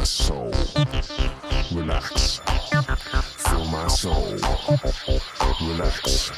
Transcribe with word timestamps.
my 0.00 0.04
soul. 0.06 0.50
Relax. 1.78 2.38
Feel 3.44 3.64
my 3.66 3.86
soul. 3.88 4.32
Relax. 5.68 6.30